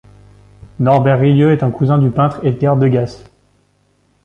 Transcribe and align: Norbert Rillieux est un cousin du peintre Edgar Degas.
Norbert 0.79 1.19
Rillieux 1.19 1.51
est 1.51 1.61
un 1.61 1.69
cousin 1.69 1.99
du 1.99 2.09
peintre 2.09 2.43
Edgar 2.43 2.75
Degas. 2.75 3.23